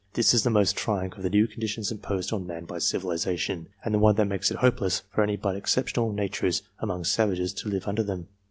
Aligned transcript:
This 0.13 0.33
is 0.33 0.41
the 0.41 0.49
most 0.49 0.75
trying 0.75 1.13
of 1.13 1.21
the 1.21 1.29
new 1.29 1.45
conditions 1.45 1.91
imposed 1.91 2.33
on 2.33 2.47
man 2.47 2.65
by 2.65 2.77
civiliza 2.79 3.37
tion, 3.37 3.67
and 3.85 3.93
the 3.93 3.99
one 3.99 4.15
that 4.15 4.25
makes 4.25 4.49
it 4.49 4.57
hopeless 4.57 5.03
for 5.13 5.21
any 5.23 5.35
but 5.37 5.55
exceptional 5.55 6.11
natures 6.11 6.63
among 6.79 7.03
savages, 7.03 7.53
to 7.53 7.69
live 7.69 7.87
under 7.87 8.01
them. 8.01 8.27